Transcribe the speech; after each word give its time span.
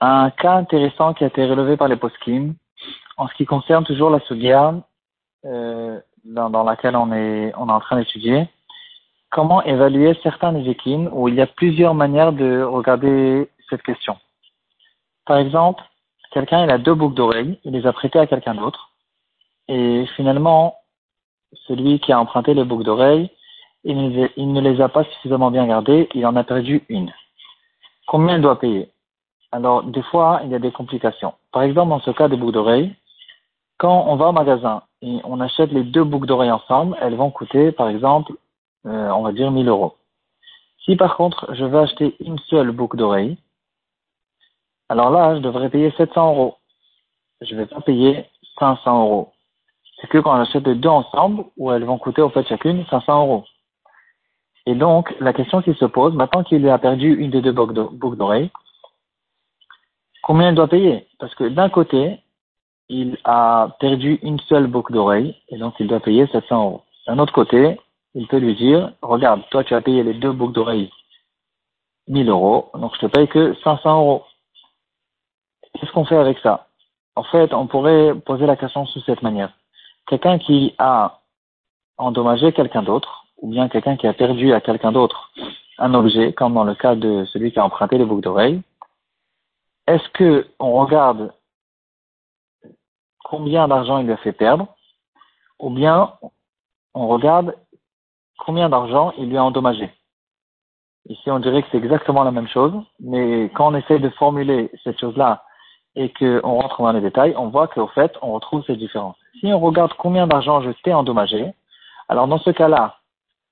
Un 0.00 0.30
cas 0.30 0.54
intéressant 0.54 1.12
qui 1.12 1.24
a 1.24 1.26
été 1.26 1.44
relevé 1.44 1.76
par 1.76 1.88
les 1.88 1.96
poskim, 1.96 2.54
en 3.16 3.26
ce 3.26 3.34
qui 3.34 3.46
concerne 3.46 3.84
toujours 3.84 4.10
la 4.10 4.20
sugia 4.20 4.74
euh, 5.44 6.00
dans, 6.24 6.62
laquelle 6.62 6.94
on 6.94 7.12
est, 7.12 7.52
on 7.56 7.68
est 7.68 7.72
en 7.72 7.80
train 7.80 7.96
d'étudier, 7.96 8.48
comment 9.30 9.60
évaluer 9.64 10.16
certains 10.22 10.52
nezikim 10.52 11.10
où 11.12 11.26
il 11.26 11.34
y 11.34 11.40
a 11.40 11.48
plusieurs 11.48 11.94
manières 11.94 12.32
de 12.32 12.62
regarder 12.62 13.50
cette 13.68 13.82
question. 13.82 14.16
Par 15.26 15.38
exemple, 15.38 15.82
quelqu'un 16.30 16.64
il 16.64 16.70
a 16.70 16.78
deux 16.78 16.94
boucles 16.94 17.16
d'oreilles, 17.16 17.58
il 17.64 17.72
les 17.72 17.86
a 17.88 17.92
prêtées 17.92 18.20
à 18.20 18.28
quelqu'un 18.28 18.54
d'autre, 18.54 18.90
et 19.66 20.06
finalement, 20.14 20.76
celui 21.66 21.98
qui 21.98 22.12
a 22.12 22.20
emprunté 22.20 22.54
les 22.54 22.64
boucles 22.64 22.84
d'oreilles, 22.84 23.30
il 23.84 24.52
ne 24.52 24.60
les 24.60 24.80
a 24.80 24.88
pas 24.88 25.04
suffisamment 25.04 25.50
bien 25.50 25.66
gardées, 25.66 26.08
il 26.14 26.26
en 26.26 26.36
a 26.36 26.44
perdu 26.44 26.84
une. 26.88 27.12
Combien 28.06 28.36
il 28.36 28.42
doit 28.42 28.58
payer? 28.58 28.90
Alors, 29.52 29.82
des 29.82 30.02
fois, 30.02 30.40
il 30.44 30.50
y 30.50 30.54
a 30.54 30.58
des 30.58 30.70
complications. 30.70 31.34
Par 31.52 31.62
exemple, 31.62 31.90
dans 31.90 32.00
ce 32.00 32.10
cas 32.10 32.28
des 32.28 32.36
boucles 32.36 32.52
d'oreilles, 32.52 32.94
quand 33.78 34.04
on 34.08 34.16
va 34.16 34.28
au 34.28 34.32
magasin 34.32 34.82
et 35.02 35.20
on 35.24 35.40
achète 35.40 35.72
les 35.72 35.82
deux 35.82 36.04
boucles 36.04 36.26
d'oreilles 36.26 36.50
ensemble, 36.50 36.96
elles 37.00 37.16
vont 37.16 37.30
coûter, 37.30 37.72
par 37.72 37.88
exemple, 37.88 38.32
euh, 38.86 39.10
on 39.10 39.22
va 39.22 39.32
dire 39.32 39.50
1000 39.50 39.68
euros. 39.68 39.96
Si 40.84 40.96
par 40.96 41.16
contre, 41.16 41.54
je 41.54 41.64
veux 41.64 41.78
acheter 41.78 42.16
une 42.20 42.38
seule 42.50 42.70
boucle 42.72 42.96
d'oreille, 42.96 43.38
alors 44.88 45.10
là, 45.10 45.36
je 45.36 45.40
devrais 45.40 45.70
payer 45.70 45.92
700 45.96 46.34
euros. 46.34 46.56
Je 47.40 47.54
ne 47.54 47.60
vais 47.60 47.66
pas 47.66 47.80
payer 47.80 48.26
500 48.58 49.02
euros. 49.02 49.32
C'est 50.00 50.08
que 50.08 50.18
quand 50.18 50.36
on 50.36 50.40
achète 50.40 50.66
les 50.66 50.74
deux 50.74 50.88
ensemble, 50.88 51.44
où 51.56 51.70
elles 51.70 51.84
vont 51.84 51.98
coûter 51.98 52.22
au 52.22 52.30
fait 52.30 52.46
chacune 52.48 52.84
500 52.86 53.22
euros. 53.22 53.44
Et 54.66 54.74
donc, 54.74 55.14
la 55.20 55.32
question 55.32 55.62
qui 55.62 55.74
se 55.74 55.84
pose, 55.84 56.14
maintenant 56.14 56.44
qu'il 56.44 56.68
a 56.68 56.78
perdu 56.78 57.14
une 57.14 57.30
des 57.30 57.40
deux 57.40 57.52
boucles 57.52 58.16
d'oreilles, 58.16 58.50
combien 60.22 60.50
il 60.50 60.54
doit 60.54 60.68
payer? 60.68 61.06
Parce 61.18 61.34
que 61.34 61.44
d'un 61.44 61.70
côté, 61.70 62.20
il 62.88 63.18
a 63.24 63.76
perdu 63.80 64.18
une 64.22 64.40
seule 64.40 64.66
boucle 64.66 64.92
d'oreille, 64.92 65.36
et 65.48 65.56
donc 65.56 65.74
il 65.78 65.86
doit 65.86 66.00
payer 66.00 66.26
700 66.26 66.64
euros. 66.64 66.82
D'un 67.06 67.18
autre 67.18 67.32
côté, 67.32 67.80
il 68.14 68.26
peut 68.26 68.38
lui 68.38 68.54
dire, 68.56 68.92
regarde, 69.00 69.42
toi 69.50 69.64
tu 69.64 69.74
as 69.74 69.80
payé 69.80 70.02
les 70.02 70.14
deux 70.14 70.32
boucles 70.32 70.54
d'oreilles 70.54 70.90
1000 72.08 72.28
euros, 72.28 72.70
donc 72.74 72.94
je 72.96 73.00
te 73.00 73.06
paye 73.06 73.28
que 73.28 73.54
500 73.62 74.00
euros. 74.00 74.24
Qu'est-ce 75.74 75.92
qu'on 75.92 76.04
fait 76.04 76.16
avec 76.16 76.38
ça? 76.40 76.66
En 77.14 77.22
fait, 77.22 77.54
on 77.54 77.66
pourrait 77.66 78.14
poser 78.14 78.46
la 78.46 78.56
question 78.56 78.86
sous 78.86 79.00
cette 79.02 79.22
manière. 79.22 79.52
Quelqu'un 80.06 80.38
qui 80.38 80.74
a 80.78 81.20
endommagé 81.96 82.52
quelqu'un 82.52 82.82
d'autre, 82.82 83.26
ou 83.40 83.50
bien 83.50 83.68
quelqu'un 83.68 83.96
qui 83.96 84.06
a 84.06 84.12
perdu 84.12 84.52
à 84.52 84.60
quelqu'un 84.60 84.92
d'autre 84.92 85.32
un 85.78 85.94
objet, 85.94 86.32
comme 86.32 86.54
dans 86.54 86.64
le 86.64 86.74
cas 86.74 86.94
de 86.94 87.24
celui 87.26 87.52
qui 87.52 87.58
a 87.58 87.64
emprunté 87.64 87.96
les 87.96 88.04
boucles 88.04 88.22
d'oreilles, 88.22 88.60
est-ce 89.86 90.08
que 90.10 90.46
on 90.58 90.72
regarde 90.72 91.32
combien 93.24 93.66
d'argent 93.66 93.98
il 93.98 94.06
lui 94.06 94.12
a 94.12 94.18
fait 94.18 94.32
perdre, 94.32 94.68
ou 95.58 95.70
bien 95.70 96.12
on 96.94 97.08
regarde 97.08 97.56
combien 98.38 98.68
d'argent 98.68 99.12
il 99.18 99.30
lui 99.30 99.38
a 99.38 99.44
endommagé? 99.44 99.90
Ici, 101.08 101.30
on 101.30 101.40
dirait 101.40 101.62
que 101.62 101.68
c'est 101.72 101.78
exactement 101.78 102.24
la 102.24 102.30
même 102.30 102.48
chose, 102.48 102.74
mais 103.00 103.50
quand 103.54 103.72
on 103.72 103.74
essaie 103.74 103.98
de 103.98 104.10
formuler 104.10 104.70
cette 104.84 105.00
chose-là 105.00 105.44
et 105.96 106.12
qu'on 106.12 106.60
rentre 106.60 106.82
dans 106.82 106.92
les 106.92 107.00
détails, 107.00 107.34
on 107.36 107.48
voit 107.48 107.68
qu'au 107.68 107.88
fait, 107.88 108.12
on 108.22 108.32
retrouve 108.32 108.64
ces 108.66 108.76
différences. 108.76 109.16
Si 109.40 109.46
on 109.46 109.58
regarde 109.58 109.92
combien 109.94 110.26
d'argent 110.26 110.60
je 110.60 110.70
t'ai 110.82 110.92
endommagé, 110.92 111.52
alors 112.08 112.28
dans 112.28 112.38
ce 112.38 112.50
cas-là, 112.50 112.99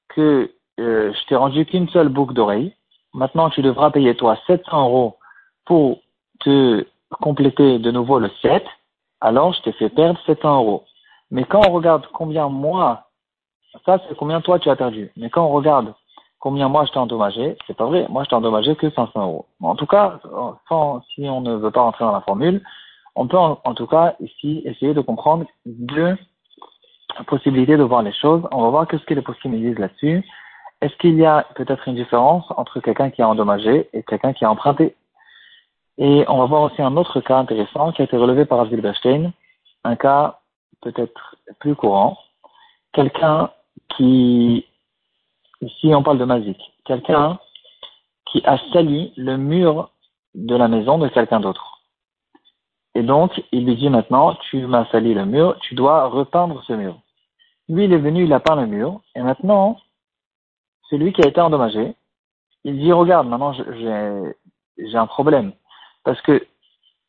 que 0.08 0.50
euh, 0.80 1.12
je 1.12 1.26
t'ai 1.26 1.36
rendu 1.36 1.64
qu'une 1.66 1.88
seule 1.88 2.08
boucle 2.08 2.34
d'oreille. 2.34 2.74
Maintenant, 3.14 3.50
tu 3.50 3.62
devras 3.62 3.90
payer 3.90 4.14
toi 4.14 4.38
700 4.46 4.84
euros 4.84 5.16
pour 5.64 5.98
te 6.40 6.86
compléter 7.20 7.78
de 7.78 7.90
nouveau 7.90 8.18
le 8.18 8.30
7. 8.42 8.64
Alors, 9.20 9.52
je 9.54 9.62
t'ai 9.62 9.72
fait 9.72 9.88
perdre 9.88 10.20
700 10.26 10.56
euros. 10.56 10.84
Mais 11.30 11.44
quand 11.44 11.62
on 11.66 11.72
regarde 11.72 12.06
combien 12.12 12.48
moi, 12.48 13.08
ça 13.84 13.98
c'est 14.08 14.16
combien 14.16 14.40
toi 14.40 14.58
tu 14.58 14.70
as 14.70 14.76
perdu. 14.76 15.10
Mais 15.16 15.30
quand 15.30 15.44
on 15.44 15.52
regarde 15.52 15.94
combien 16.38 16.68
moi 16.68 16.84
je 16.84 16.92
t'ai 16.92 16.98
endommagé, 16.98 17.56
c'est 17.66 17.76
pas 17.76 17.86
vrai. 17.86 18.06
Moi 18.08 18.24
je 18.24 18.30
t'ai 18.30 18.36
endommagé 18.36 18.76
que 18.76 18.90
500 18.90 19.20
euros. 19.20 19.46
en 19.60 19.74
tout 19.74 19.86
cas, 19.86 20.20
si 21.14 21.28
on 21.28 21.40
ne 21.40 21.56
veut 21.56 21.70
pas 21.70 21.82
rentrer 21.82 22.04
dans 22.04 22.12
la 22.12 22.20
formule, 22.20 22.62
on 23.14 23.26
peut 23.26 23.36
en, 23.36 23.58
en, 23.64 23.74
tout 23.74 23.86
cas 23.86 24.14
ici 24.20 24.62
essayer 24.64 24.94
de 24.94 25.00
comprendre 25.00 25.44
deux 25.66 26.16
possibilité 27.24 27.76
de 27.76 27.82
voir 27.82 28.02
les 28.02 28.12
choses. 28.12 28.46
On 28.52 28.62
va 28.62 28.70
voir 28.70 28.88
qu'est-ce 28.88 29.04
que 29.04 29.14
les 29.14 29.22
possibles 29.22 29.56
disent 29.56 29.78
là-dessus. 29.78 30.24
Est-ce 30.80 30.96
qu'il 30.96 31.16
y 31.16 31.26
a 31.26 31.46
peut-être 31.56 31.88
une 31.88 31.96
différence 31.96 32.44
entre 32.56 32.80
quelqu'un 32.80 33.10
qui 33.10 33.22
a 33.22 33.28
endommagé 33.28 33.88
et 33.92 34.02
quelqu'un 34.04 34.32
qui 34.32 34.44
a 34.44 34.50
emprunté? 34.50 34.94
Et 35.98 36.24
on 36.28 36.38
va 36.38 36.44
voir 36.44 36.62
aussi 36.62 36.80
un 36.80 36.96
autre 36.96 37.20
cas 37.20 37.38
intéressant 37.38 37.90
qui 37.92 38.02
a 38.02 38.04
été 38.04 38.16
relevé 38.16 38.44
par 38.44 38.60
Asgil 38.60 38.80
Bernstein, 38.80 39.32
un 39.82 39.96
cas 39.96 40.38
peut-être 40.80 41.36
plus 41.58 41.74
courant. 41.74 42.16
Quelqu'un 42.92 43.50
qui, 43.96 44.66
ici 45.60 45.92
on 45.94 46.04
parle 46.04 46.18
de 46.18 46.24
Mazik, 46.24 46.60
quelqu'un 46.84 47.38
qui 48.26 48.42
a 48.44 48.58
sali 48.72 49.12
le 49.16 49.36
mur 49.36 49.90
de 50.34 50.54
la 50.54 50.68
maison 50.68 50.98
de 50.98 51.08
quelqu'un 51.08 51.40
d'autre. 51.40 51.82
Et 52.94 53.02
donc, 53.02 53.42
il 53.52 53.64
lui 53.64 53.76
dit 53.76 53.90
maintenant, 53.90 54.34
tu 54.50 54.66
m'as 54.66 54.86
sali 54.86 55.14
le 55.14 55.24
mur, 55.24 55.56
tu 55.60 55.74
dois 55.74 56.06
repeindre 56.06 56.62
ce 56.64 56.72
mur. 56.72 56.96
Lui, 57.68 57.84
il 57.84 57.92
est 57.92 57.98
venu, 57.98 58.24
il 58.24 58.32
a 58.32 58.40
peint 58.40 58.56
le 58.56 58.66
mur, 58.66 59.00
et 59.14 59.20
maintenant, 59.20 59.78
c'est 60.88 60.96
lui 60.96 61.12
qui 61.12 61.22
a 61.22 61.28
été 61.28 61.40
endommagé. 61.40 61.94
Il 62.64 62.78
dit, 62.78 62.92
regarde, 62.92 63.28
maintenant, 63.28 63.52
j'ai 63.52 64.96
un 64.96 65.06
problème. 65.06 65.52
Parce 66.04 66.20
que 66.22 66.46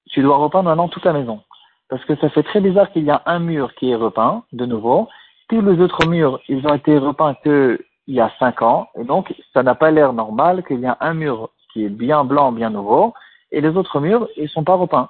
tu 0.10 0.22
dois 0.22 0.38
repeindre 0.38 0.70
maintenant 0.70 0.90
toute 0.90 1.06
la 1.06 1.14
maison. 1.14 1.42
Parce 1.88 2.04
que 2.06 2.16
ça 2.18 2.30
fait 2.30 2.44
très 2.44 2.62
bizarre 2.62 2.92
qu'il 2.92 3.04
y 3.04 3.12
a 3.12 3.22
un 3.26 3.40
mur 3.40 3.74
qui 3.76 3.90
est 3.90 3.96
repeint, 3.96 4.44
de 4.52 4.66
nouveau. 4.66 5.08
Tous 5.48 5.62
les 5.62 5.82
autres 5.82 6.08
murs, 6.08 6.40
ils 6.48 6.66
ont 6.68 6.74
été 6.74 6.98
repeints 6.98 7.36
qu'il 7.44 7.80
y 8.08 8.20
a 8.20 8.32
cinq 8.38 8.62
ans. 8.62 8.90
Et 8.96 9.04
donc, 9.04 9.34
ça 9.54 9.64
n'a 9.64 9.76
pas 9.76 9.92
l'air 9.92 10.14
normal 10.14 10.64
qu'il 10.66 10.80
y 10.82 10.86
a 10.86 10.98
un 11.00 11.14
mur 11.14 11.50
qui 11.74 11.86
est 11.86 11.90
bien 11.90 12.24
blanc, 12.24 12.52
bien 12.52 12.70
nouveau, 12.70 13.14
et 13.52 13.62
les 13.62 13.70
autres 13.70 14.00
murs, 14.00 14.28
ils 14.38 14.50
sont 14.50 14.64
pas 14.64 14.76
repeints 14.76 15.10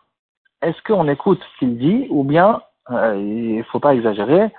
est-ce 0.61 0.81
qu'on 0.83 1.07
écoute 1.07 1.39
ce 1.41 1.59
qu'il 1.59 1.77
dit 1.77 2.07
ou 2.09 2.23
bien 2.23 2.61
euh, 2.91 3.16
il 3.17 3.57
ne 3.57 3.63
faut 3.63 3.79
pas 3.79 3.93
exagérer, 3.93 4.51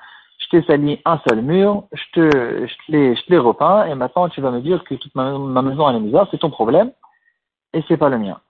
t'ai 0.50 0.62
sali 0.62 1.00
un 1.04 1.18
seul 1.28 1.42
mur, 1.42 1.84
je 1.92 2.02
te, 2.12 2.66
l'ai 2.88 3.38
repeint 3.38 3.86
et 3.86 3.94
maintenant 3.94 4.28
tu 4.28 4.40
vas 4.40 4.50
me 4.50 4.60
dire 4.60 4.84
que 4.84 4.94
toute 4.94 5.14
ma, 5.14 5.62
maison 5.62 5.88
elle 5.88 5.96
est 5.96 6.00
misère, 6.00 6.26
c'est 6.30 6.38
ton 6.38 6.50
problème 6.50 6.92
et 7.72 7.82
c'est 7.88 7.96
pas 7.96 8.08
le 8.08 8.18
mien. 8.18 8.40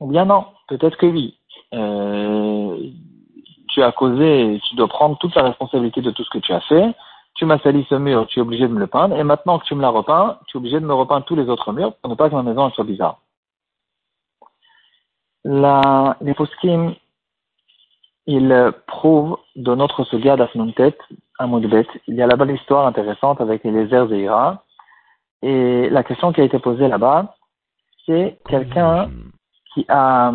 Ou 0.00 0.08
bien 0.08 0.24
non, 0.24 0.46
peut-être 0.68 0.96
que 0.96 1.06
oui. 1.06 1.36
Euh, 1.74 2.78
tu 3.68 3.82
as 3.82 3.92
causé, 3.92 4.60
tu 4.68 4.74
dois 4.74 4.88
prendre 4.88 5.16
toute 5.18 5.34
la 5.36 5.44
responsabilité 5.44 6.00
de 6.00 6.10
tout 6.10 6.24
ce 6.24 6.30
que 6.30 6.38
tu 6.38 6.52
as 6.52 6.60
fait. 6.62 6.94
Tu 7.34 7.44
m'as 7.44 7.58
sali 7.60 7.86
ce 7.88 7.94
mur, 7.94 8.26
tu 8.26 8.40
es 8.40 8.42
obligé 8.42 8.66
de 8.66 8.72
me 8.72 8.80
le 8.80 8.88
peindre, 8.88 9.16
et 9.16 9.22
maintenant 9.22 9.58
que 9.58 9.64
tu 9.64 9.74
me 9.74 9.82
l'as 9.82 9.90
repeint, 9.90 10.38
tu 10.48 10.56
es 10.56 10.58
obligé 10.58 10.80
de 10.80 10.84
me 10.84 10.94
repeindre 10.94 11.24
tous 11.24 11.36
les 11.36 11.48
autres 11.48 11.72
murs 11.72 11.94
pour 11.94 12.10
ne 12.10 12.16
pas 12.16 12.28
que 12.28 12.34
ma 12.34 12.42
maison 12.42 12.70
soit 12.70 12.84
bizarre 12.84 13.20
la, 15.44 16.16
les 16.20 16.34
ils 18.26 18.72
prouvent 18.86 19.38
de 19.56 19.74
notre 19.74 20.04
sugia 20.04 20.36
d'Afnuntet, 20.36 20.96
à 21.38 21.46
Moudbet, 21.46 21.86
il 22.06 22.14
y 22.16 22.22
a 22.22 22.26
là-bas 22.26 22.44
l'histoire 22.44 22.86
intéressante 22.86 23.40
avec 23.40 23.64
les 23.64 23.86
Zeira. 23.88 24.64
Et 25.42 25.88
la 25.88 26.04
question 26.04 26.32
qui 26.32 26.42
a 26.42 26.44
été 26.44 26.58
posée 26.58 26.86
là-bas, 26.86 27.34
c'est 28.04 28.38
quelqu'un 28.46 29.10
qui 29.72 29.86
a, 29.88 30.34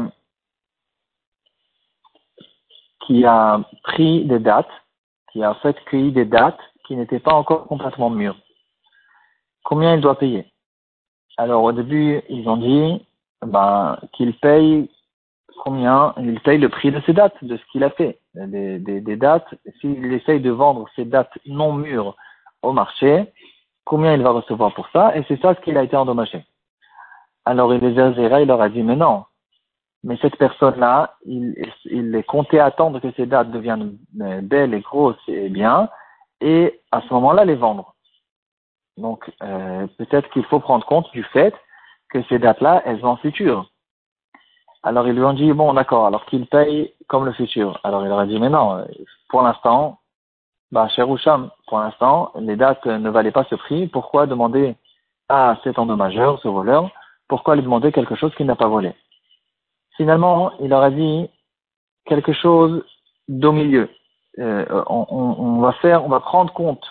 qui 3.06 3.24
a 3.24 3.62
pris 3.84 4.26
des 4.26 4.40
dates, 4.40 4.72
qui 5.32 5.44
a 5.44 5.52
en 5.52 5.56
fait 5.56 5.78
cueilli 5.86 6.12
des 6.12 6.26
dates 6.26 6.60
qui 6.88 6.96
n'étaient 6.96 7.20
pas 7.20 7.34
encore 7.34 7.68
complètement 7.68 8.10
mûres. 8.10 8.40
Combien 9.64 9.94
il 9.94 10.02
doit 10.02 10.18
payer? 10.18 10.52
Alors 11.38 11.64
au 11.64 11.72
début, 11.72 12.22
ils 12.30 12.48
ont 12.50 12.58
dit 12.58 13.06
ben, 13.46 14.00
qu'il 14.14 14.34
paye 14.40 14.90
combien 15.64 16.14
il 16.18 16.40
paye 16.42 16.58
le 16.58 16.70
prix 16.70 16.92
de 16.92 17.02
ces 17.06 17.14
dates, 17.14 17.44
de 17.44 17.58
ce 17.58 17.66
qu'il 17.72 17.84
a 17.84 17.90
fait. 17.90 18.20
Des, 18.34 19.16
dates, 19.16 19.54
s'il 19.80 20.14
essaye 20.14 20.40
de 20.40 20.52
vendre 20.52 20.88
ces 20.96 21.06
dates 21.06 21.38
non 21.46 21.74
mûres 21.74 22.16
au 22.62 22.72
marché, 22.72 23.32
combien 23.86 24.14
il 24.14 24.22
va 24.22 24.32
recevoir 24.32 24.74
pour 24.74 24.90
ça, 24.90 25.16
et 25.16 25.24
c'est 25.28 25.42
ça 25.42 25.56
ce 25.56 25.62
qu'il 25.62 25.78
a 25.78 25.84
été 25.84 25.96
endommagé. 25.96 26.44
Alors 27.46 27.74
il 27.74 27.80
les 27.80 28.00
a 28.00 28.42
il 28.42 28.48
leur 28.48 28.62
a 28.62 28.70
dit, 28.70 28.84
mais 28.84 28.96
non, 28.96 29.26
mais 30.04 30.18
cette 30.22 30.36
personne-là, 30.38 31.16
il, 31.26 31.56
il 31.86 32.24
compté 32.28 32.60
attendre 32.60 33.00
que 33.00 33.12
ces 33.14 33.26
dates 33.26 33.52
deviennent 33.52 33.98
belles 34.14 34.74
et 34.74 34.82
grosses 34.82 35.18
et 35.28 35.50
bien, 35.50 35.90
et 36.42 36.82
à 36.92 37.02
ce 37.02 37.14
moment-là 37.14 37.46
les 37.46 37.56
vendre. 37.56 37.96
Donc 38.98 39.32
euh, 39.42 39.88
peut-être 39.98 40.30
qu'il 40.30 40.46
faut 40.46 40.60
prendre 40.60 40.86
compte 40.86 41.12
du 41.12 41.24
fait 41.24 41.54
que 42.10 42.22
ces 42.24 42.40
dates-là, 42.40 42.84
elles 42.86 43.02
sont 43.02 43.18
futures. 43.18 43.70
Alors 44.86 45.08
ils 45.08 45.16
lui 45.16 45.24
ont 45.24 45.34
dit, 45.34 45.52
bon 45.52 45.74
d'accord, 45.74 46.06
alors 46.06 46.26
qu'il 46.28 46.46
paye 46.46 46.94
comme 47.08 47.26
le 47.26 47.34
futur. 47.34 47.80
Alors 47.84 48.04
il 48.04 48.08
leur 48.08 48.20
a 48.20 48.28
dit, 48.28 48.40
mais 48.40 48.50
non, 48.50 48.86
pour 49.30 49.42
l'instant, 49.42 50.00
bah, 50.72 50.88
cher 50.90 51.10
Oucham, 51.10 51.50
pour 51.68 51.80
l'instant, 51.80 52.32
les 52.40 52.56
dates 52.56 52.86
ne 52.86 53.10
valaient 53.10 53.32
pas 53.32 53.46
ce 53.50 53.56
prix. 53.56 53.88
Pourquoi 53.88 54.28
demander 54.28 54.76
à 55.28 55.58
cet 55.64 55.80
endommageur, 55.80 56.40
ce 56.42 56.48
voleur, 56.48 56.92
Pourquoi 57.28 57.56
lui 57.56 57.64
demander 57.64 57.92
quelque 57.92 58.16
chose 58.16 58.34
qu'il 58.36 58.46
n'a 58.46 58.56
pas 58.56 58.68
volé? 58.68 58.94
Finalement, 59.98 60.52
il 60.60 60.72
aurait 60.72 60.92
dit 60.92 61.30
quelque 62.06 62.34
chose 62.34 62.84
d'au 63.28 63.54
milieu. 63.54 63.90
Euh, 64.38 64.84
on, 64.88 65.08
on, 65.10 65.62
va 65.62 65.72
faire, 65.74 66.06
on 66.06 66.10
va 66.10 66.20
prendre 66.20 66.54
compte 66.54 66.86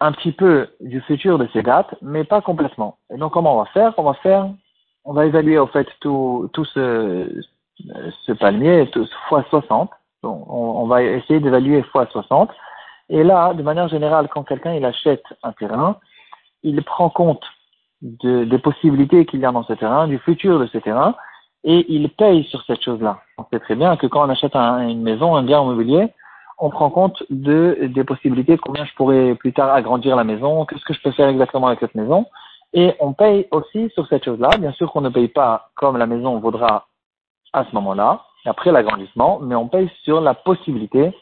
un 0.00 0.10
petit 0.10 0.32
peu 0.32 0.68
du 0.80 1.00
futur 1.02 1.38
de 1.38 1.46
ces 1.52 1.62
dates, 1.62 1.94
mais 2.02 2.24
pas 2.24 2.40
complètement. 2.40 2.96
Et 3.14 3.18
donc, 3.18 3.34
comment 3.34 3.54
on 3.54 3.62
va 3.62 3.70
faire? 3.70 3.94
On 3.98 4.02
va 4.02 4.14
faire, 4.14 4.50
on 5.04 5.12
va 5.12 5.26
évaluer 5.26 5.58
au 5.58 5.66
fait 5.66 5.86
tout, 6.00 6.48
tout 6.52 6.64
ce, 6.64 7.42
ce 8.26 8.32
palmier 8.32 8.88
tout, 8.92 9.06
fois 9.28 9.44
60. 9.50 9.90
Donc, 10.22 10.44
on, 10.48 10.82
on 10.82 10.86
va 10.86 11.02
essayer 11.02 11.40
d'évaluer 11.40 11.82
fois 11.82 12.06
60. 12.06 12.50
Et 13.08 13.24
là, 13.24 13.52
de 13.54 13.62
manière 13.62 13.88
générale, 13.88 14.28
quand 14.28 14.44
quelqu'un 14.44 14.74
il 14.74 14.84
achète 14.84 15.24
un 15.42 15.52
terrain, 15.52 15.96
il 16.62 16.82
prend 16.82 17.10
compte 17.10 17.44
de, 18.00 18.44
des 18.44 18.58
possibilités 18.58 19.26
qu'il 19.26 19.40
y 19.40 19.44
a 19.44 19.52
dans 19.52 19.64
ce 19.64 19.72
terrain, 19.72 20.08
du 20.08 20.18
futur 20.18 20.58
de 20.58 20.66
ce 20.66 20.78
terrain, 20.78 21.14
et 21.64 21.84
il 21.92 22.08
paye 22.10 22.44
sur 22.44 22.62
cette 22.64 22.82
chose-là. 22.82 23.20
On 23.38 23.44
sait 23.52 23.60
très 23.60 23.76
bien 23.76 23.96
que 23.96 24.06
quand 24.06 24.24
on 24.26 24.30
achète 24.30 24.56
une 24.56 25.02
maison, 25.02 25.36
un 25.36 25.42
bien 25.42 25.62
immobilier, 25.62 26.08
on 26.58 26.70
prend 26.70 26.90
compte 26.90 27.22
de, 27.30 27.90
des 27.92 28.04
possibilités, 28.04 28.56
combien 28.56 28.84
je 28.84 28.94
pourrais 28.94 29.34
plus 29.34 29.52
tard 29.52 29.72
agrandir 29.72 30.16
la 30.16 30.24
maison, 30.24 30.64
qu'est-ce 30.64 30.84
que 30.84 30.94
je 30.94 31.02
peux 31.02 31.12
faire 31.12 31.28
exactement 31.28 31.68
avec 31.68 31.80
cette 31.80 31.94
maison, 31.94 32.26
et 32.72 32.94
on 33.00 33.12
paye 33.12 33.46
aussi 33.50 33.90
sur 33.90 34.06
cette 34.08 34.24
chose-là. 34.24 34.50
Bien 34.58 34.72
sûr 34.72 34.90
qu'on 34.92 35.00
ne 35.02 35.08
paye 35.08 35.28
pas 35.28 35.70
comme 35.74 35.96
la 35.96 36.06
maison 36.06 36.38
vaudra 36.38 36.86
à 37.52 37.64
ce 37.64 37.74
moment-là, 37.74 38.24
après 38.46 38.72
l'agrandissement, 38.72 39.38
mais 39.40 39.54
on 39.54 39.68
paye 39.68 39.90
sur 40.02 40.20
la 40.20 40.34
possibilité 40.34 41.12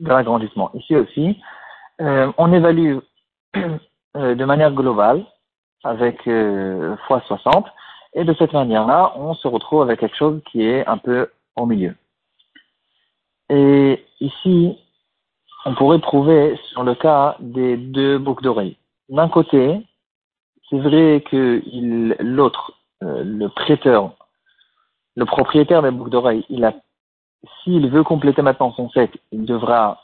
de 0.00 0.08
l'agrandissement. 0.08 0.70
Ici 0.74 0.96
aussi, 0.96 1.40
euh, 2.00 2.32
on 2.38 2.52
évalue 2.52 2.98
euh, 3.56 4.34
de 4.34 4.44
manière 4.44 4.72
globale 4.72 5.24
avec 5.84 6.26
euh, 6.26 6.96
fois 7.06 7.22
60 7.26 7.66
et 8.14 8.24
de 8.24 8.34
cette 8.34 8.52
manière-là, 8.52 9.12
on 9.16 9.34
se 9.34 9.46
retrouve 9.46 9.82
avec 9.82 10.00
quelque 10.00 10.16
chose 10.16 10.40
qui 10.50 10.62
est 10.62 10.86
un 10.86 10.98
peu 10.98 11.30
au 11.56 11.66
milieu. 11.66 11.94
Et 13.50 14.04
ici, 14.20 14.78
on 15.64 15.74
pourrait 15.74 16.00
prouver 16.00 16.58
sur 16.70 16.82
le 16.82 16.94
cas 16.94 17.36
des 17.40 17.76
deux 17.76 18.18
boucles 18.18 18.44
d'oreilles. 18.44 18.76
D'un 19.08 19.28
côté, 19.28 19.80
c'est 20.70 20.78
vrai 20.78 21.22
que 21.28 21.62
l'autre, 22.22 22.72
euh, 23.02 23.22
le 23.24 23.48
prêteur, 23.48 24.14
le 25.16 25.26
propriétaire 25.26 25.82
des 25.82 25.90
boucles 25.90 26.10
d'oreilles, 26.10 26.46
il 26.48 26.64
a, 26.64 26.74
s'il 27.62 27.90
veut 27.90 28.04
compléter 28.04 28.42
maintenant 28.42 28.72
son 28.72 28.88
set, 28.90 29.10
il 29.32 29.44
devra 29.44 30.02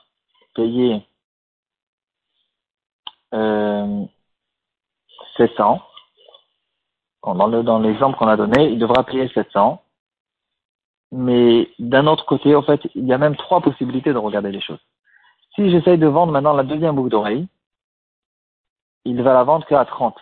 payer 0.54 1.06
euh, 3.34 4.04
700 5.36 5.80
dans 7.34 7.78
l'exemple 7.80 8.16
qu'on 8.16 8.28
a 8.28 8.36
donné, 8.36 8.70
il 8.70 8.78
devra 8.78 9.04
payer 9.04 9.28
700. 9.28 9.82
Mais 11.12 11.70
d'un 11.78 12.06
autre 12.06 12.24
côté, 12.24 12.54
en 12.54 12.62
fait, 12.62 12.80
il 12.94 13.06
y 13.06 13.12
a 13.12 13.18
même 13.18 13.36
trois 13.36 13.60
possibilités 13.60 14.12
de 14.12 14.18
regarder 14.18 14.50
les 14.50 14.60
choses. 14.60 14.80
Si 15.54 15.70
j'essaye 15.70 15.98
de 15.98 16.06
vendre 16.06 16.32
maintenant 16.32 16.52
la 16.52 16.62
deuxième 16.62 16.94
boucle 16.94 17.10
d'oreille, 17.10 17.48
il 19.04 19.22
va 19.22 19.32
la 19.32 19.44
vendre 19.44 19.66
qu'à 19.66 19.84
30, 19.84 20.16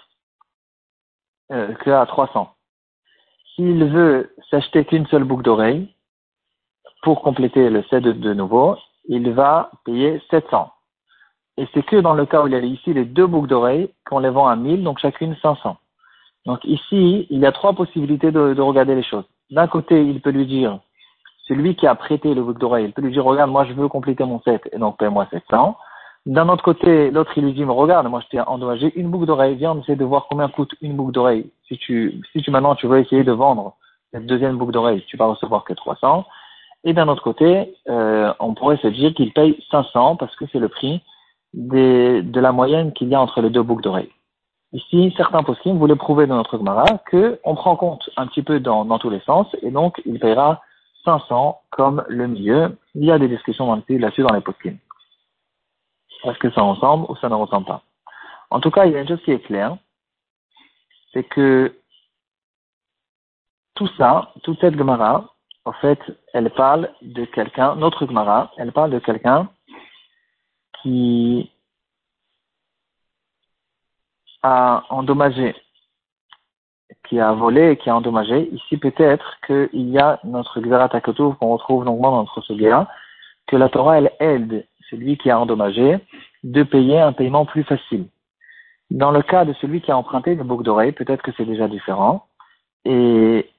euh, 1.54 1.72
qu'à 1.84 2.04
300. 2.06 2.50
S'il 3.54 3.84
veut 3.84 4.34
s'acheter 4.50 4.84
qu'une 4.84 5.06
seule 5.06 5.24
boucle 5.24 5.44
d'oreille, 5.44 5.88
pour 7.02 7.22
compléter 7.22 7.70
le 7.70 7.82
set 7.84 8.02
de, 8.02 8.34
nouveau, 8.34 8.76
il 9.08 9.30
va 9.32 9.70
payer 9.84 10.20
700. 10.30 10.70
Et 11.58 11.68
c'est 11.72 11.84
que 11.84 11.96
dans 11.96 12.14
le 12.14 12.26
cas 12.26 12.42
où 12.42 12.46
il 12.48 12.54
y 12.54 12.56
a 12.56 12.60
ici 12.60 12.92
les 12.92 13.04
deux 13.04 13.26
boucles 13.26 13.48
d'oreilles 13.48 13.90
qu'on 14.08 14.18
les 14.18 14.30
vend 14.30 14.48
à 14.48 14.56
1000, 14.56 14.82
donc 14.82 14.98
chacune 14.98 15.36
500. 15.36 15.76
Donc 16.46 16.64
ici, 16.64 17.26
il 17.30 17.38
y 17.38 17.46
a 17.46 17.52
trois 17.52 17.74
possibilités 17.74 18.32
de, 18.32 18.60
regarder 18.60 18.94
les 18.94 19.02
choses. 19.02 19.24
D'un 19.50 19.68
côté, 19.68 20.04
il 20.04 20.20
peut 20.20 20.30
lui 20.30 20.46
dire, 20.46 20.80
celui 21.46 21.76
qui 21.76 21.86
a 21.86 21.94
prêté 21.94 22.34
le 22.34 22.42
bouc 22.42 22.58
d'oreille, 22.58 22.86
il 22.86 22.92
peut 22.92 23.02
lui 23.02 23.12
dire, 23.12 23.24
regarde, 23.24 23.50
moi 23.50 23.64
je 23.64 23.74
veux 23.74 23.88
compléter 23.88 24.24
mon 24.24 24.40
set, 24.40 24.62
et 24.72 24.78
donc 24.78 24.98
paie-moi 24.98 25.28
700. 25.30 25.76
D'un 26.26 26.48
autre 26.48 26.64
côté, 26.64 27.10
l'autre 27.10 27.32
il 27.36 27.44
lui 27.44 27.52
dit, 27.52 27.64
regarde, 27.64 28.06
moi 28.08 28.20
je 28.20 28.28
t'ai 28.28 28.40
endommagé 28.40 28.98
une 28.98 29.10
boucle 29.10 29.26
d'oreille, 29.26 29.56
viens 29.56 29.72
on 29.72 29.82
essaie 29.82 29.96
de 29.96 30.04
voir 30.04 30.26
combien 30.30 30.48
coûte 30.48 30.74
une 30.80 30.96
boucle 30.96 31.12
d'oreille. 31.12 31.50
Si 31.68 31.76
tu, 31.76 32.22
si 32.32 32.40
tu 32.40 32.50
maintenant 32.50 32.74
tu 32.74 32.86
veux 32.86 32.98
essayer 32.98 33.24
de 33.24 33.32
vendre 33.32 33.76
cette 34.10 34.26
deuxième 34.26 34.56
boucle 34.56 34.72
d'oreille, 34.72 35.04
tu 35.06 35.18
vas 35.18 35.26
recevoir 35.26 35.64
que 35.64 35.74
300. 35.74 36.24
Et 36.84 36.94
d'un 36.94 37.08
autre 37.08 37.22
côté, 37.22 37.74
euh, 37.88 38.32
on 38.40 38.54
pourrait 38.54 38.78
se 38.78 38.86
dire 38.88 39.12
qu'il 39.12 39.32
paye 39.32 39.62
500 39.70 40.16
parce 40.16 40.34
que 40.36 40.46
c'est 40.50 40.58
le 40.58 40.68
prix 40.68 41.02
des, 41.52 42.22
de 42.22 42.40
la 42.40 42.52
moyenne 42.52 42.92
qu'il 42.92 43.08
y 43.08 43.14
a 43.14 43.20
entre 43.20 43.42
les 43.42 43.50
deux 43.50 43.62
boucles 43.62 43.82
d'oreille. 43.82 44.10
Ici, 44.72 45.12
certains 45.16 45.42
poskim 45.42 45.78
voulaient 45.78 45.94
prouver 45.94 46.26
dans 46.26 46.36
notre 46.36 46.58
Gemara 46.58 46.84
qu'on 47.10 47.54
prend 47.54 47.76
compte 47.76 48.08
un 48.16 48.26
petit 48.26 48.42
peu 48.42 48.60
dans, 48.60 48.84
dans, 48.84 48.98
tous 48.98 49.10
les 49.10 49.20
sens 49.20 49.46
et 49.62 49.70
donc 49.70 50.00
il 50.06 50.18
paiera 50.18 50.62
500 51.04 51.60
comme 51.70 52.02
le 52.08 52.26
milieu. 52.26 52.76
Il 52.94 53.04
y 53.04 53.12
a 53.12 53.18
des 53.18 53.28
discussions 53.28 53.72
là-dessus 53.88 54.22
dans 54.22 54.34
les 54.34 54.40
poskim. 54.40 54.76
Est-ce 56.24 56.38
que 56.38 56.50
ça 56.52 56.62
ressemble 56.62 57.06
ou 57.10 57.16
ça 57.16 57.28
ne 57.28 57.34
ressemble 57.34 57.66
pas? 57.66 57.82
En 58.50 58.60
tout 58.60 58.70
cas, 58.70 58.86
il 58.86 58.92
y 58.92 58.96
a 58.96 59.00
une 59.00 59.08
chose 59.08 59.22
qui 59.22 59.32
est 59.32 59.40
claire, 59.40 59.76
c'est 61.12 61.24
que 61.24 61.76
tout 63.74 63.88
ça, 63.98 64.32
toute 64.42 64.60
cette 64.60 64.76
Gemara, 64.76 65.34
en 65.64 65.72
fait, 65.72 66.00
elle 66.32 66.50
parle 66.50 66.90
de 67.02 67.24
quelqu'un, 67.24 67.74
notre 67.76 68.06
Gemara, 68.06 68.52
elle 68.56 68.72
parle 68.72 68.90
de 68.90 68.98
quelqu'un 68.98 69.48
qui 70.80 71.50
a 74.42 74.84
endommagé, 74.90 75.56
qui 77.08 77.18
a 77.18 77.32
volé 77.32 77.76
qui 77.78 77.88
a 77.90 77.96
endommagé, 77.96 78.48
ici 78.50 78.76
peut-être 78.76 79.40
qu'il 79.46 79.90
y 79.90 79.98
a 79.98 80.20
notre 80.24 80.60
Xarat 80.60 81.00
qu'on 81.00 81.52
retrouve 81.54 81.84
longuement 81.84 82.10
dans 82.10 82.20
notre 82.20 82.42
Sugira, 82.42 82.88
que 83.46 83.56
la 83.56 83.68
Torah, 83.68 83.98
elle 83.98 84.12
aide 84.20 84.66
celui 84.90 85.16
qui 85.16 85.30
a 85.30 85.38
endommagé 85.38 85.98
de 86.42 86.62
payer 86.62 87.00
un 87.00 87.12
paiement 87.12 87.46
plus 87.46 87.64
facile. 87.64 88.06
Dans 88.90 89.10
le 89.10 89.22
cas 89.22 89.44
de 89.44 89.52
celui 89.54 89.80
qui 89.80 89.90
a 89.90 89.96
emprunté 89.96 90.34
le 90.34 90.44
bouc 90.44 90.62
d'oreille, 90.62 90.92
peut-être 90.92 91.22
que 91.22 91.32
c'est 91.36 91.46
déjà 91.46 91.68
différent. 91.68 92.26
Et 92.84 93.50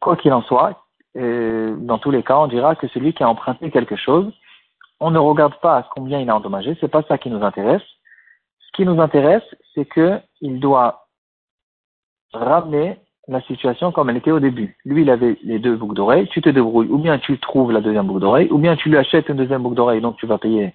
quoi 0.00 0.16
qu'il 0.16 0.32
en 0.32 0.42
soit, 0.42 0.84
euh, 1.16 1.74
dans 1.76 1.98
tous 1.98 2.10
les 2.10 2.22
cas, 2.22 2.38
on 2.38 2.46
dira 2.46 2.76
que 2.76 2.88
celui 2.88 3.12
qui 3.12 3.22
a 3.22 3.28
emprunté 3.28 3.70
quelque 3.70 3.96
chose, 3.96 4.32
on 5.00 5.10
ne 5.10 5.18
regarde 5.18 5.54
pas 5.60 5.88
combien 5.94 6.20
il 6.20 6.30
a 6.30 6.36
endommagé, 6.36 6.76
c'est 6.80 6.88
pas 6.88 7.02
ça 7.02 7.18
qui 7.18 7.30
nous 7.30 7.42
intéresse 7.42 7.82
qui 8.74 8.84
nous 8.84 9.00
intéresse, 9.00 9.44
c'est 9.74 9.88
qu'il 9.90 10.60
doit 10.60 11.06
ramener 12.32 12.98
la 13.28 13.40
situation 13.42 13.92
comme 13.92 14.10
elle 14.10 14.16
était 14.16 14.30
au 14.30 14.40
début. 14.40 14.76
Lui, 14.84 15.02
il 15.02 15.10
avait 15.10 15.38
les 15.42 15.58
deux 15.58 15.76
boucles 15.76 15.94
d'oreilles, 15.94 16.28
tu 16.28 16.42
te 16.42 16.48
débrouilles, 16.48 16.88
ou 16.88 16.98
bien 16.98 17.18
tu 17.18 17.38
trouves 17.38 17.72
la 17.72 17.80
deuxième 17.80 18.06
boucle 18.06 18.20
d'oreille, 18.20 18.48
ou 18.50 18.58
bien 18.58 18.76
tu 18.76 18.90
lui 18.90 18.98
achètes 18.98 19.28
une 19.28 19.36
deuxième 19.36 19.62
boucle 19.62 19.76
d'oreille, 19.76 20.00
donc 20.00 20.16
tu 20.16 20.26
vas 20.26 20.38
payer 20.38 20.74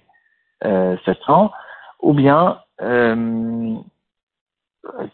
euh, 0.64 0.96
700, 1.04 1.52
ou 2.00 2.12
bien 2.12 2.58
euh, 2.82 3.76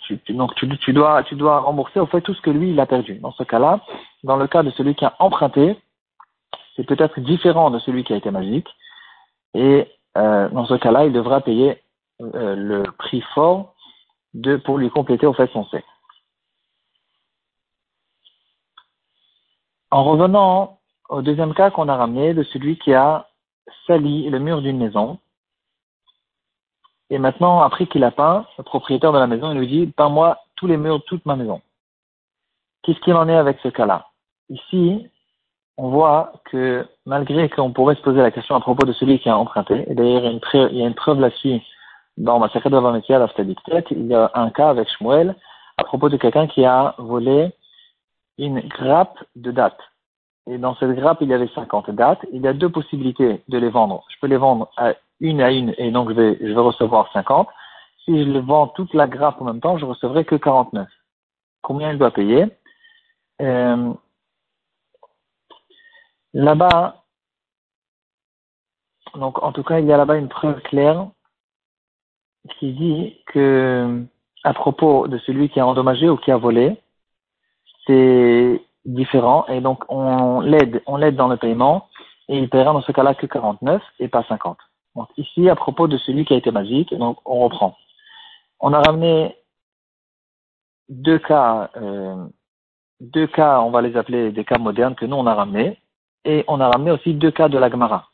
tu, 0.00 0.18
donc 0.30 0.54
tu, 0.54 0.68
tu, 0.78 0.92
dois, 0.92 1.22
tu 1.24 1.34
dois 1.34 1.60
rembourser 1.60 2.00
au 2.00 2.06
fait 2.06 2.20
tout 2.22 2.34
ce 2.34 2.40
que 2.40 2.50
lui, 2.50 2.70
il 2.70 2.80
a 2.80 2.86
perdu. 2.86 3.16
Dans 3.16 3.32
ce 3.32 3.42
cas-là, 3.42 3.80
dans 4.24 4.36
le 4.36 4.46
cas 4.46 4.62
de 4.62 4.70
celui 4.70 4.94
qui 4.94 5.04
a 5.04 5.14
emprunté, 5.18 5.76
c'est 6.74 6.84
peut-être 6.86 7.20
différent 7.20 7.70
de 7.70 7.78
celui 7.80 8.04
qui 8.04 8.12
a 8.12 8.16
été 8.16 8.30
magique, 8.30 8.68
et 9.54 9.86
euh, 10.16 10.48
dans 10.48 10.64
ce 10.64 10.74
cas-là, 10.74 11.04
il 11.04 11.12
devra 11.12 11.42
payer 11.42 11.82
euh, 12.22 12.54
le 12.56 12.82
prix 12.98 13.20
fort 13.34 13.74
de, 14.32 14.56
pour 14.56 14.78
lui 14.78 14.90
compléter 14.90 15.26
au 15.26 15.34
fait 15.34 15.50
son 15.52 15.66
sexe. 15.66 15.86
En 19.90 20.04
revenant 20.04 20.78
au 21.08 21.22
deuxième 21.22 21.54
cas 21.54 21.70
qu'on 21.70 21.88
a 21.88 21.96
ramené 21.96 22.34
de 22.34 22.42
celui 22.42 22.78
qui 22.78 22.92
a 22.92 23.28
sali 23.86 24.28
le 24.28 24.38
mur 24.38 24.60
d'une 24.62 24.78
maison, 24.78 25.18
et 27.10 27.18
maintenant, 27.18 27.60
après 27.60 27.86
qu'il 27.86 28.02
a 28.02 28.10
peint, 28.10 28.46
le 28.58 28.64
propriétaire 28.64 29.12
de 29.12 29.18
la 29.18 29.28
maison, 29.28 29.52
il 29.52 29.58
lui 29.58 29.68
dit, 29.68 29.86
peins-moi 29.86 30.38
tous 30.56 30.66
les 30.66 30.76
murs 30.76 30.98
de 30.98 31.04
toute 31.04 31.24
ma 31.24 31.36
maison. 31.36 31.60
Qu'est-ce 32.82 32.98
qu'il 33.00 33.14
en 33.14 33.28
est 33.28 33.36
avec 33.36 33.58
ce 33.62 33.68
cas-là? 33.68 34.08
Ici, 34.48 35.08
on 35.76 35.90
voit 35.90 36.32
que 36.50 36.86
malgré 37.04 37.48
qu'on 37.48 37.72
pourrait 37.72 37.94
se 37.94 38.02
poser 38.02 38.20
la 38.20 38.30
question 38.30 38.56
à 38.56 38.60
propos 38.60 38.86
de 38.86 38.92
celui 38.92 39.18
qui 39.20 39.28
a 39.28 39.36
emprunté, 39.36 39.84
et 39.88 39.94
d'ailleurs 39.94 40.24
il 40.24 40.78
y 40.78 40.82
a 40.82 40.86
une 40.86 40.94
preuve 40.94 41.20
là-dessus 41.20 41.60
dans 42.16 42.38
ma 42.38 42.48
de 42.48 43.94
il 43.94 44.06
y 44.06 44.14
a 44.14 44.30
un 44.34 44.50
cas 44.50 44.70
avec 44.70 44.88
Shmuel 44.88 45.36
à 45.76 45.84
propos 45.84 46.08
de 46.08 46.16
quelqu'un 46.16 46.46
qui 46.46 46.64
a 46.64 46.94
volé 46.96 47.52
une 48.38 48.60
grappe 48.60 49.18
de 49.34 49.50
dates. 49.50 49.80
Et 50.48 50.58
dans 50.58 50.76
cette 50.76 50.94
grappe, 50.94 51.18
il 51.20 51.28
y 51.28 51.34
avait 51.34 51.48
50 51.48 51.90
dates. 51.90 52.24
Il 52.32 52.42
y 52.42 52.48
a 52.48 52.52
deux 52.52 52.70
possibilités 52.70 53.42
de 53.48 53.58
les 53.58 53.68
vendre. 53.70 54.04
Je 54.10 54.16
peux 54.20 54.28
les 54.28 54.36
vendre 54.36 54.70
à 54.76 54.94
une 55.20 55.40
à 55.40 55.50
une 55.50 55.74
et 55.78 55.90
donc 55.90 56.10
je 56.10 56.14
vais, 56.14 56.38
je 56.40 56.52
vais 56.52 56.60
recevoir 56.60 57.10
50. 57.12 57.48
Si 58.04 58.24
je 58.24 58.30
le 58.30 58.40
vends 58.40 58.68
toute 58.68 58.94
la 58.94 59.08
grappe 59.08 59.40
en 59.40 59.44
même 59.46 59.60
temps, 59.60 59.78
je 59.78 59.84
recevrai 59.84 60.24
que 60.24 60.36
49. 60.36 60.88
Combien 61.62 61.90
il 61.90 61.98
doit 61.98 62.12
payer? 62.12 62.46
Euh, 63.40 63.92
Là-bas, 66.36 67.02
donc 69.14 69.42
en 69.42 69.52
tout 69.52 69.62
cas, 69.62 69.80
il 69.80 69.86
y 69.86 69.92
a 69.92 69.96
là-bas 69.96 70.18
une 70.18 70.28
preuve 70.28 70.60
claire 70.60 71.08
qui 72.58 72.74
dit 72.74 73.22
que 73.26 74.04
à 74.44 74.52
propos 74.52 75.08
de 75.08 75.16
celui 75.16 75.48
qui 75.48 75.60
a 75.60 75.66
endommagé 75.66 76.10
ou 76.10 76.18
qui 76.18 76.30
a 76.30 76.36
volé, 76.36 76.76
c'est 77.86 78.62
différent 78.84 79.46
et 79.48 79.60
donc 79.60 79.84
on 79.88 80.40
l'aide, 80.40 80.82
on 80.86 80.96
l'aide 80.96 81.16
dans 81.16 81.28
le 81.28 81.36
paiement 81.36 81.88
et 82.28 82.38
il 82.38 82.48
paiera 82.48 82.72
dans 82.72 82.82
ce 82.82 82.92
cas-là 82.92 83.14
que 83.14 83.26
49 83.26 83.82
et 84.00 84.08
pas 84.08 84.24
50. 84.28 84.58
Donc 84.94 85.08
ici, 85.16 85.48
à 85.48 85.56
propos 85.56 85.88
de 85.88 85.98
celui 85.98 86.24
qui 86.24 86.34
a 86.34 86.36
été 86.36 86.50
magique, 86.50 86.94
donc 86.94 87.18
on 87.24 87.40
reprend. 87.40 87.76
On 88.60 88.72
a 88.72 88.80
ramené 88.80 89.36
deux 90.88 91.18
cas, 91.18 91.70
euh, 91.76 92.24
deux 93.00 93.26
cas, 93.26 93.60
on 93.60 93.70
va 93.70 93.82
les 93.82 93.96
appeler 93.96 94.32
des 94.32 94.44
cas 94.44 94.58
modernes 94.58 94.94
que 94.94 95.04
nous 95.04 95.16
on 95.16 95.26
a 95.26 95.34
ramenés, 95.34 95.78
et 96.24 96.44
on 96.48 96.60
a 96.60 96.68
ramené 96.68 96.90
aussi 96.90 97.14
deux 97.14 97.30
cas 97.30 97.48
de 97.48 97.58
la 97.58 97.70
Gemara. 97.70 98.08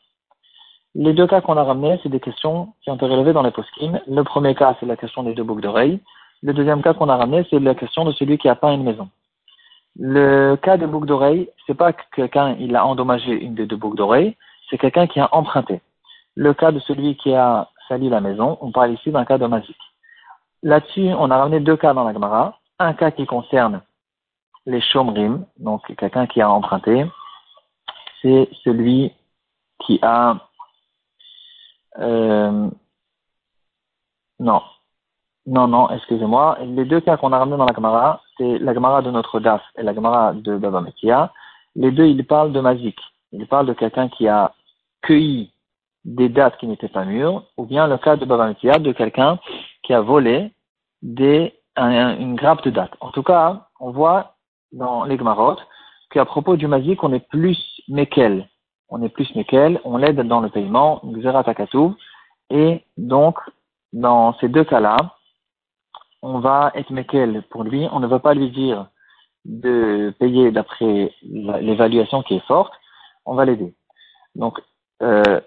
Les 0.95 1.13
deux 1.13 1.25
cas 1.25 1.41
qu'on 1.41 1.57
a 1.57 1.63
ramenés, 1.63 1.99
c'est 2.03 2.09
des 2.09 2.19
questions 2.19 2.73
qui 2.81 2.91
ont 2.91 2.95
été 2.95 3.05
relevées 3.05 3.33
dans 3.33 3.41
les 3.41 3.51
poskim. 3.51 3.99
Le 4.05 4.23
premier 4.23 4.53
cas, 4.53 4.75
c'est 4.79 4.85
la 4.85 4.95
question 4.95 5.23
des 5.23 5.33
deux 5.33 5.43
boucles 5.43 5.63
d'oreilles. 5.63 5.99
Le 6.43 6.53
deuxième 6.53 6.83
cas 6.83 6.93
qu'on 6.93 7.09
a 7.09 7.17
ramené, 7.17 7.47
c'est 7.49 7.59
la 7.59 7.73
question 7.73 8.05
de 8.05 8.11
celui 8.11 8.37
qui 8.37 8.47
a 8.47 8.55
peint 8.55 8.73
une 8.73 8.83
maison. 8.83 9.09
Le 9.99 10.55
cas 10.55 10.77
de 10.77 10.85
boucle 10.85 11.05
d'oreille, 11.05 11.49
c'est 11.67 11.75
pas 11.75 11.93
que 11.93 12.01
quelqu'un 12.15 12.55
il 12.59 12.75
a 12.75 12.85
endommagé 12.85 13.31
une 13.31 13.55
des 13.55 13.65
deux 13.65 13.75
boucles 13.75 13.97
d'oreilles, 13.97 14.35
c'est 14.69 14.77
quelqu'un 14.77 15.07
qui 15.07 15.19
a 15.19 15.29
emprunté. 15.33 15.81
Le 16.35 16.53
cas 16.53 16.71
de 16.71 16.79
celui 16.79 17.15
qui 17.15 17.33
a 17.33 17.69
sali 17.87 18.09
la 18.09 18.21
maison, 18.21 18.57
on 18.61 18.71
parle 18.71 18.93
ici 18.93 19.11
d'un 19.11 19.25
cas 19.25 19.37
de 19.37 19.45
magique. 19.45 19.77
Là-dessus, 20.63 21.09
on 21.17 21.29
a 21.29 21.37
ramené 21.37 21.59
deux 21.59 21.77
cas 21.77 21.93
dans 21.93 22.05
la 22.05 22.13
Gemara. 22.13 22.59
Un 22.79 22.93
cas 22.93 23.11
qui 23.11 23.25
concerne 23.25 23.81
les 24.65 24.81
chomrim, 24.81 25.45
donc 25.57 25.93
quelqu'un 25.95 26.25
qui 26.25 26.41
a 26.41 26.49
emprunté, 26.49 27.05
c'est 28.21 28.49
celui 28.63 29.11
qui 29.85 29.99
a 30.01 30.37
euh, 31.99 32.69
non, 34.39 34.61
non, 35.45 35.67
non, 35.67 35.89
excusez-moi. 35.89 36.57
Les 36.61 36.85
deux 36.85 37.01
cas 37.01 37.17
qu'on 37.17 37.33
a 37.33 37.39
ramenés 37.39 37.57
dans 37.57 37.65
la 37.65 37.73
Gemara, 37.73 38.21
c'est 38.37 38.59
la 38.59 38.73
Gemara 38.73 39.01
de 39.01 39.11
notre 39.11 39.39
DAF 39.39 39.61
et 39.77 39.83
la 39.83 39.93
Gemara 39.93 40.33
de 40.33 40.57
Baba 40.57 40.81
Mekia. 40.81 41.33
Les 41.75 41.91
deux, 41.91 42.05
ils 42.05 42.25
parlent 42.25 42.53
de 42.53 42.61
Mazik. 42.61 42.97
Ils 43.33 43.47
parlent 43.47 43.65
de 43.65 43.73
quelqu'un 43.73 44.07
qui 44.07 44.27
a 44.27 44.53
cueilli 45.01 45.51
des 46.05 46.29
dates 46.29 46.57
qui 46.57 46.67
n'étaient 46.67 46.87
pas 46.87 47.05
mûres, 47.05 47.43
ou 47.57 47.65
bien 47.65 47.87
le 47.87 47.97
cas 47.97 48.15
de 48.15 48.25
Baba 48.25 48.47
Mekia, 48.47 48.79
de 48.79 48.91
quelqu'un 48.93 49.37
qui 49.83 49.93
a 49.93 50.01
volé 50.01 50.51
des, 51.01 51.53
une 51.77 52.35
grappe 52.35 52.63
de 52.63 52.69
dates. 52.69 52.95
En 53.01 53.11
tout 53.11 53.23
cas, 53.23 53.67
on 53.79 53.91
voit 53.91 54.35
dans 54.71 55.03
les 55.03 55.17
Gemarot 55.17 55.57
qu'à 56.09 56.25
propos 56.25 56.55
du 56.55 56.67
Mazik, 56.67 57.03
on 57.03 57.11
est 57.13 57.27
plus 57.27 57.81
Mekel. 57.89 58.47
On 58.89 59.01
est 59.01 59.09
plus 59.09 59.33
Mekel, 59.35 59.81
on 59.83 59.97
l'aide 59.97 60.21
dans 60.21 60.39
le 60.39 60.49
paiement, 60.49 61.01
Xerat 61.03 61.43
et 62.49 62.83
donc, 62.97 63.39
dans 63.93 64.33
ces 64.39 64.47
deux 64.47 64.63
cas-là, 64.63 64.97
on 66.23 66.39
va 66.39 66.71
être 66.73 66.89
Mekel 66.89 67.43
pour 67.49 67.63
lui, 67.63 67.87
on 67.91 67.99
ne 67.99 68.07
va 68.07 68.17
pas 68.17 68.33
lui 68.33 68.49
dire 68.49 68.87
de 69.43 70.15
payer 70.19 70.51
d'après 70.51 71.13
l'évaluation 71.21 72.23
qui 72.23 72.35
est 72.35 72.47
forte, 72.47 72.73
on 73.25 73.35
va 73.35 73.43
l'aider. 73.43 73.75
Donc, 74.33 74.57
euh, 75.01 75.41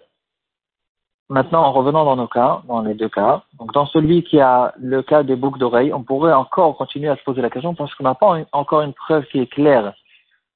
maintenant, 1.30 1.62
en 1.62 1.73
revenant 1.73 2.04
dans 2.04 2.16
nos 2.16 2.28
cas, 2.28 2.61
dans 2.68 2.83
les 2.83 2.92
deux 2.92 3.09
cas, 3.09 3.42
donc 3.59 3.73
dans 3.73 3.87
celui 3.87 4.23
qui 4.23 4.38
a 4.38 4.75
le 4.76 5.02
cas 5.02 5.23
des 5.23 5.35
boucles 5.35 5.59
d'oreilles, 5.59 5.95
on 5.95 6.02
pourrait 6.02 6.35
encore 6.35 6.76
continuer 6.76 7.09
à 7.09 7.16
se 7.16 7.25
poser 7.25 7.40
la 7.40 7.49
question 7.49 7.75
parce 7.75 7.95
qu'on 7.95 8.04
n'a 8.04 8.14
pas 8.14 8.37
encore 8.52 8.83
une 8.83 8.92
preuve 8.92 9.25
qui 9.28 9.40
est 9.40 9.50
claire 9.50 9.95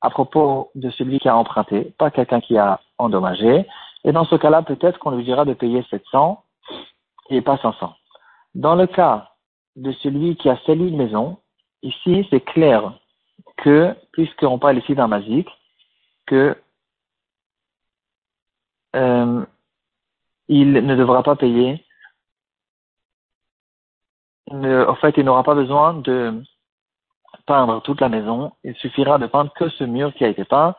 à 0.03 0.11
propos 0.11 0.71
de 0.75 0.91
celui 0.91 1.19
qui 1.19 1.31
a 1.31 1.37
emprunté, 1.37 1.95
pas 1.99 2.11
quelqu'un 2.11 2.41
qui 2.41 2.59
a 2.59 2.81
endommagé. 2.99 3.67
Et 4.05 4.13
dans 4.13 4.25
ce 4.25 4.37
cas-là, 4.37 4.61
peut-être 4.63 4.99
qu'on 4.99 5.13
lui 5.13 5.25
dira 5.25 5.47
de 5.47 5.55
payer 5.55 5.83
700 5.89 6.43
et 7.31 7.41
pas 7.41 7.57
500. 7.57 7.95
Dans 8.55 8.75
le 8.75 8.87
cas 8.87 9.30
de 9.77 9.93
celui 9.93 10.37
qui 10.37 10.49
a 10.49 10.59
sali 10.67 10.89
une 10.89 10.97
maison, 10.97 11.39
ici, 11.83 12.27
c'est 12.31 12.41
clair 12.41 12.99
que, 13.57 13.95
puisqu'on 14.13 14.59
parle 14.59 14.79
ici 14.79 14.95
d'un 14.95 15.07
magique, 15.07 15.49
que 16.27 16.57
euh, 18.97 19.45
il 20.49 20.73
ne 20.73 20.97
devra 20.97 21.23
pas 21.23 21.37
payer. 21.37 21.85
en 24.51 24.95
fait, 24.97 25.15
il 25.17 25.25
n'aura 25.25 25.45
pas 25.45 25.55
besoin 25.55 25.95
de 25.95 26.43
peindre 27.47 27.81
toute 27.83 28.01
la 28.01 28.09
maison. 28.09 28.53
Il 28.65 28.75
suffira 28.77 29.19
de 29.19 29.27
peindre 29.27 29.53
que 29.55 29.69
ce 29.69 29.85
mur 29.85 30.13
qui 30.15 30.25
a 30.25 30.29
été 30.29 30.45
peint. 30.45 30.75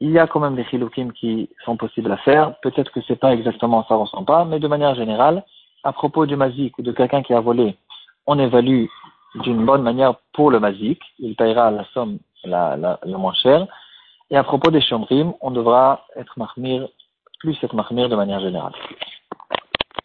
Il 0.00 0.10
y 0.10 0.18
a 0.18 0.26
quand 0.26 0.40
même 0.40 0.56
des 0.56 0.64
chiloukim 0.64 1.12
qui 1.12 1.48
sont 1.64 1.76
possibles 1.76 2.10
à 2.10 2.16
faire. 2.18 2.58
Peut-être 2.60 2.90
que 2.92 3.00
c'est 3.02 3.16
pas 3.16 3.32
exactement 3.32 3.84
ça 3.84 3.94
ressemble 3.94 4.26
pas, 4.26 4.44
mais 4.44 4.58
de 4.58 4.68
manière 4.68 4.94
générale, 4.96 5.44
à 5.84 5.92
propos 5.92 6.26
du 6.26 6.36
magique 6.36 6.76
ou 6.78 6.82
de 6.82 6.92
quelqu'un 6.92 7.22
qui 7.22 7.32
a 7.34 7.40
volé 7.40 7.76
on 8.26 8.38
évalue 8.38 8.86
d'une 9.36 9.64
bonne 9.64 9.82
manière 9.82 10.14
pour 10.32 10.50
le 10.50 10.60
magique, 10.60 11.02
il 11.18 11.34
payera 11.34 11.70
la 11.70 11.84
somme 11.92 12.18
la, 12.44 12.76
la, 12.76 12.98
moins 13.04 13.34
chère. 13.34 13.66
Et 14.30 14.36
à 14.36 14.44
propos 14.44 14.70
des 14.70 14.80
chambrim, 14.80 15.32
on 15.40 15.50
devra 15.50 16.06
être 16.16 16.38
marmir, 16.38 16.88
plus 17.40 17.56
être 17.62 17.74
marmir 17.74 18.08
de 18.08 18.16
manière 18.16 18.40
générale. 18.40 18.72